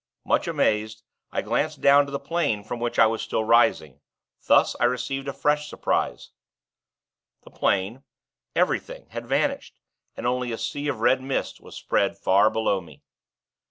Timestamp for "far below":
12.17-12.81